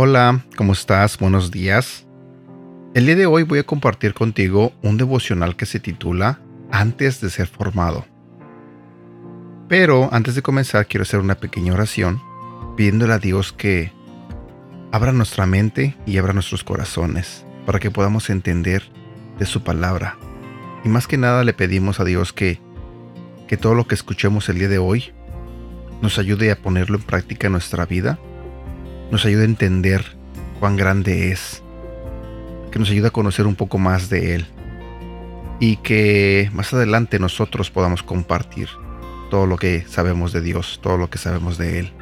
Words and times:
Hola, 0.00 0.44
¿cómo 0.56 0.74
estás? 0.74 1.18
Buenos 1.18 1.50
días. 1.50 2.06
El 2.94 3.06
día 3.06 3.16
de 3.16 3.26
hoy 3.26 3.42
voy 3.42 3.58
a 3.58 3.66
compartir 3.66 4.14
contigo 4.14 4.72
un 4.80 4.96
devocional 4.96 5.56
que 5.56 5.66
se 5.66 5.80
titula 5.80 6.38
Antes 6.70 7.20
de 7.20 7.30
ser 7.30 7.48
formado. 7.48 8.06
Pero 9.66 10.08
antes 10.12 10.36
de 10.36 10.42
comenzar 10.42 10.86
quiero 10.86 11.02
hacer 11.02 11.18
una 11.18 11.34
pequeña 11.34 11.72
oración 11.72 12.22
pidiéndole 12.76 13.12
a 13.12 13.18
Dios 13.18 13.52
que 13.52 13.92
abra 14.92 15.10
nuestra 15.10 15.46
mente 15.46 15.96
y 16.06 16.16
abra 16.18 16.32
nuestros 16.32 16.62
corazones 16.62 17.44
para 17.66 17.80
que 17.80 17.90
podamos 17.90 18.30
entender 18.30 18.84
de 19.40 19.46
su 19.46 19.64
palabra. 19.64 20.16
Y 20.84 20.88
más 20.90 21.08
que 21.08 21.18
nada 21.18 21.42
le 21.42 21.54
pedimos 21.54 21.98
a 21.98 22.04
Dios 22.04 22.32
que, 22.32 22.60
que 23.48 23.56
todo 23.56 23.74
lo 23.74 23.88
que 23.88 23.96
escuchemos 23.96 24.48
el 24.48 24.60
día 24.60 24.68
de 24.68 24.78
hoy 24.78 25.12
nos 26.02 26.20
ayude 26.20 26.52
a 26.52 26.56
ponerlo 26.62 26.98
en 26.98 27.02
práctica 27.02 27.48
en 27.48 27.54
nuestra 27.54 27.84
vida, 27.84 28.20
nos 29.10 29.24
ayude 29.24 29.42
a 29.42 29.46
entender 29.46 30.04
cuán 30.60 30.76
grande 30.76 31.32
es, 31.32 31.62
que 32.70 32.78
nos 32.78 32.90
ayude 32.90 33.08
a 33.08 33.12
conocer 33.12 33.46
un 33.46 33.54
poco 33.54 33.78
más 33.78 34.10
de 34.10 34.34
Él 34.34 34.46
y 35.60 35.76
que 35.76 36.50
más 36.52 36.72
adelante 36.72 37.18
nosotros 37.18 37.70
podamos 37.70 38.02
compartir 38.02 38.68
todo 39.30 39.46
lo 39.46 39.56
que 39.56 39.84
sabemos 39.88 40.32
de 40.32 40.40
Dios, 40.40 40.80
todo 40.82 40.96
lo 40.98 41.10
que 41.10 41.18
sabemos 41.18 41.58
de 41.58 41.80
Él. 41.80 41.92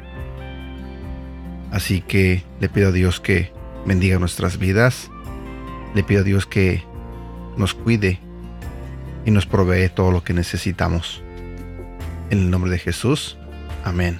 Así 1.71 2.01
que 2.01 2.43
le 2.59 2.69
pido 2.69 2.89
a 2.89 2.91
Dios 2.91 3.19
que 3.19 3.51
bendiga 3.85 4.19
nuestras 4.19 4.57
vidas, 4.57 5.09
le 5.95 6.03
pido 6.03 6.21
a 6.21 6.23
Dios 6.23 6.45
que 6.45 6.83
nos 7.57 7.73
cuide 7.73 8.19
y 9.25 9.31
nos 9.31 9.45
provee 9.45 9.89
todo 9.89 10.11
lo 10.11 10.23
que 10.23 10.33
necesitamos. 10.33 11.21
En 12.29 12.39
el 12.39 12.51
nombre 12.51 12.71
de 12.71 12.79
Jesús, 12.79 13.37
amén. 13.83 14.19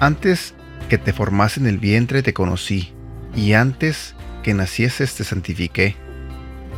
Antes 0.00 0.54
que 0.88 0.98
te 0.98 1.12
formase 1.12 1.60
en 1.60 1.66
el 1.66 1.78
vientre 1.78 2.22
te 2.22 2.34
conocí, 2.34 2.92
y 3.36 3.52
antes 3.52 4.14
que 4.42 4.54
nacieses 4.54 5.14
te 5.14 5.24
santifiqué. 5.24 5.96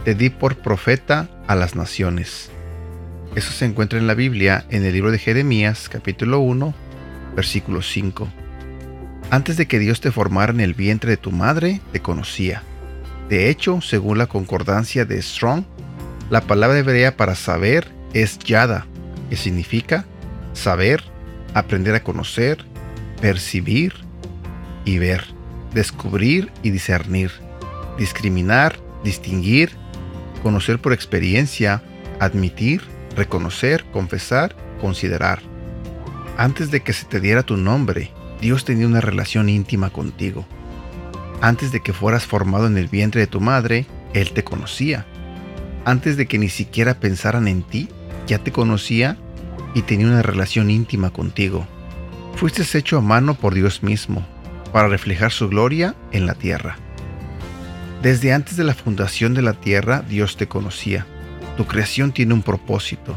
Te 0.05 0.15
di 0.15 0.31
por 0.31 0.57
profeta 0.57 1.29
a 1.47 1.55
las 1.55 1.77
naciones. 1.77 2.51
Eso 3.35 3.53
se 3.53 3.65
encuentra 3.65 3.99
en 3.99 4.07
la 4.07 4.15
Biblia 4.15 4.67
en 4.69 4.85
el 4.85 4.93
libro 4.93 5.11
de 5.11 5.19
Jeremías 5.19 5.89
capítulo 5.89 6.41
1, 6.41 6.75
versículo 7.35 7.81
5. 7.81 8.29
Antes 9.31 9.57
de 9.57 9.67
que 9.67 9.79
Dios 9.79 10.01
te 10.01 10.11
formara 10.11 10.53
en 10.53 10.61
el 10.61 10.75
vientre 10.75 11.13
de 11.13 11.17
tu 11.17 11.31
madre, 11.31 11.81
te 11.93 12.01
conocía. 12.01 12.63
De 13.31 13.49
hecho, 13.49 13.81
según 13.81 14.19
la 14.19 14.27
concordancia 14.27 15.07
de 15.07 15.23
Strong, 15.23 15.65
la 16.29 16.43
palabra 16.43 16.79
hebrea 16.79 17.17
para 17.17 17.35
saber 17.35 17.91
es 18.13 18.39
yada, 18.41 18.87
que 19.31 19.37
significa 19.37 20.05
saber, 20.53 21.03
aprender 21.55 21.95
a 21.95 22.03
conocer, 22.03 22.65
percibir 23.23 23.95
y 24.85 24.99
ver, 24.99 25.25
descubrir 25.73 26.51
y 26.65 26.71
discernir, 26.71 27.31
discriminar, 27.97 28.81
distinguir, 29.05 29.71
conocer 30.43 30.81
por 30.81 30.93
experiencia, 30.93 31.85
admitir, 32.19 32.83
reconocer, 33.15 33.85
confesar, 33.93 34.57
considerar. 34.81 35.41
Antes 36.37 36.73
de 36.73 36.81
que 36.81 36.93
se 36.93 37.05
te 37.05 37.21
diera 37.21 37.45
tu 37.45 37.57
nombre, 37.57 38.11
Dios 38.41 38.65
tenía 38.65 38.89
una 38.89 39.01
relación 39.01 39.49
íntima 39.49 39.91
contigo. 39.91 40.45
Antes 41.41 41.71
de 41.71 41.79
que 41.79 41.93
fueras 41.93 42.27
formado 42.27 42.67
en 42.67 42.77
el 42.77 42.89
vientre 42.89 43.21
de 43.21 43.29
tu 43.29 43.41
madre, 43.41 43.87
Él 44.15 44.33
te 44.33 44.43
conocía. 44.43 45.07
Antes 45.85 46.17
de 46.17 46.27
que 46.27 46.39
ni 46.39 46.49
siquiera 46.49 46.95
pensaran 46.95 47.47
en 47.47 47.63
ti, 47.63 47.89
ya 48.27 48.39
te 48.39 48.51
conocía 48.51 49.17
y 49.75 49.83
tenía 49.83 50.09
una 50.09 50.23
relación 50.23 50.71
íntima 50.71 51.11
contigo. 51.11 51.69
Fuiste 52.43 52.77
hecho 52.77 52.99
a 52.99 53.01
mano 53.01 53.35
por 53.35 53.55
Dios 53.55 53.85
mismo, 53.85 54.27
para 54.73 54.89
reflejar 54.89 55.31
su 55.31 55.49
gloria 55.49 55.95
en 56.11 56.27
la 56.27 56.35
tierra. 56.35 56.77
Desde 58.03 58.33
antes 58.33 58.57
de 58.57 58.65
la 58.65 58.75
fundación 58.75 59.33
de 59.33 59.43
la 59.43 59.53
tierra, 59.53 60.03
Dios 60.09 60.37
te 60.37 60.49
conocía. 60.49 61.07
Tu 61.57 61.67
creación 61.69 62.11
tiene 62.11 62.35
un 62.35 62.43
propósito. 62.43 63.17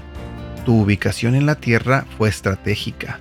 Tu 0.64 0.80
ubicación 0.80 1.34
en 1.34 1.48
la 1.48 1.56
tierra 1.56 2.06
fue 2.20 2.30
estratégica. 2.30 3.20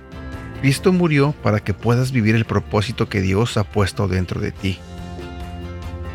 Cristo 0.61 0.93
murió 0.93 1.31
para 1.41 1.61
que 1.61 1.73
puedas 1.73 2.11
vivir 2.11 2.35
el 2.35 2.45
propósito 2.45 3.09
que 3.09 3.21
Dios 3.21 3.57
ha 3.57 3.63
puesto 3.63 4.07
dentro 4.07 4.39
de 4.39 4.51
ti. 4.51 4.77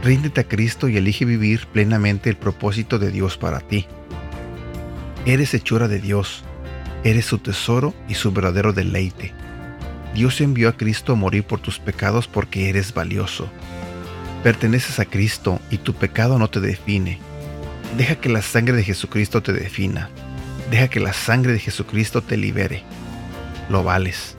Ríndete 0.04 0.42
a 0.42 0.44
Cristo 0.44 0.88
y 0.88 0.98
elige 0.98 1.24
vivir 1.24 1.66
plenamente 1.66 2.30
el 2.30 2.36
propósito 2.36 3.00
de 3.00 3.10
Dios 3.10 3.36
para 3.36 3.58
ti. 3.58 3.86
Eres 5.26 5.52
hechura 5.52 5.88
de 5.88 5.98
Dios, 5.98 6.44
eres 7.02 7.24
su 7.24 7.38
tesoro 7.38 7.92
y 8.08 8.14
su 8.14 8.30
verdadero 8.30 8.72
deleite. 8.72 9.34
Dios 10.14 10.40
envió 10.40 10.68
a 10.68 10.76
Cristo 10.76 11.12
a 11.12 11.16
morir 11.16 11.44
por 11.44 11.60
tus 11.60 11.78
pecados 11.78 12.26
porque 12.26 12.68
eres 12.68 12.92
valioso. 12.92 13.48
Perteneces 14.42 14.98
a 14.98 15.04
Cristo 15.04 15.60
y 15.70 15.78
tu 15.78 15.94
pecado 15.94 16.38
no 16.38 16.48
te 16.48 16.60
define. 16.60 17.18
Deja 17.96 18.16
que 18.16 18.28
la 18.28 18.42
sangre 18.42 18.76
de 18.76 18.84
Jesucristo 18.84 19.42
te 19.42 19.52
defina. 19.52 20.08
Deja 20.70 20.88
que 20.88 21.00
la 21.00 21.12
sangre 21.12 21.52
de 21.52 21.58
Jesucristo 21.58 22.22
te 22.22 22.36
libere. 22.36 22.82
Lo 23.68 23.84
vales. 23.84 24.36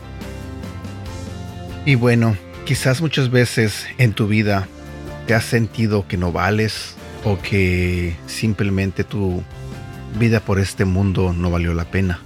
Y 1.85 1.95
bueno, 1.95 2.35
quizás 2.65 3.01
muchas 3.01 3.29
veces 3.29 3.87
en 3.97 4.13
tu 4.13 4.27
vida 4.27 4.67
te 5.27 5.33
has 5.33 5.45
sentido 5.45 6.07
que 6.07 6.17
no 6.17 6.31
vales 6.31 6.95
o 7.23 7.39
que 7.39 8.15
simplemente 8.27 9.03
tu 9.03 9.43
vida 10.19 10.39
por 10.39 10.59
este 10.59 10.85
mundo 10.85 11.33
no 11.33 11.51
valió 11.51 11.73
la 11.73 11.85
pena. 11.85 12.19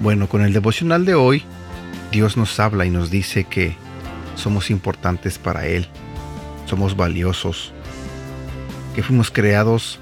Bueno, 0.00 0.28
con 0.28 0.42
el 0.42 0.52
devocional 0.52 1.04
de 1.04 1.14
hoy, 1.14 1.44
Dios 2.12 2.36
nos 2.36 2.60
habla 2.60 2.84
y 2.84 2.90
nos 2.90 3.10
dice 3.10 3.44
que 3.44 3.74
somos 4.36 4.70
importantes 4.70 5.38
para 5.38 5.66
Él, 5.66 5.88
somos 6.66 6.94
valiosos, 6.94 7.72
que 8.94 9.02
fuimos 9.02 9.30
creados 9.30 9.98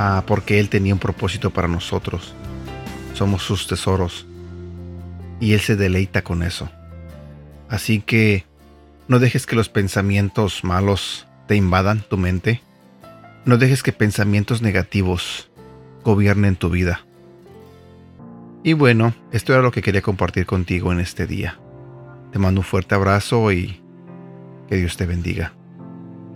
ah, 0.00 0.24
porque 0.26 0.58
Él 0.58 0.68
tenía 0.68 0.92
un 0.92 0.98
propósito 0.98 1.50
para 1.50 1.68
nosotros, 1.68 2.34
somos 3.14 3.44
sus 3.44 3.68
tesoros 3.68 4.26
y 5.40 5.52
Él 5.52 5.60
se 5.60 5.76
deleita 5.76 6.22
con 6.22 6.42
eso. 6.42 6.68
Así 7.68 8.00
que 8.00 8.44
no 9.06 9.20
dejes 9.20 9.46
que 9.46 9.54
los 9.54 9.68
pensamientos 9.68 10.64
malos 10.64 11.28
te 11.46 11.54
invadan 11.54 12.00
tu 12.00 12.16
mente, 12.16 12.60
no 13.44 13.58
dejes 13.58 13.84
que 13.84 13.92
pensamientos 13.92 14.60
negativos 14.60 15.48
gobiernen 16.02 16.56
tu 16.56 16.68
vida. 16.68 17.06
Y 18.64 18.74
bueno, 18.74 19.12
esto 19.32 19.52
era 19.52 19.62
lo 19.62 19.72
que 19.72 19.82
quería 19.82 20.02
compartir 20.02 20.46
contigo 20.46 20.92
en 20.92 21.00
este 21.00 21.26
día. 21.26 21.58
Te 22.30 22.38
mando 22.38 22.60
un 22.60 22.64
fuerte 22.64 22.94
abrazo 22.94 23.50
y 23.52 23.80
que 24.68 24.76
Dios 24.76 24.96
te 24.96 25.06
bendiga. 25.06 25.52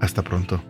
Hasta 0.00 0.22
pronto. 0.22 0.62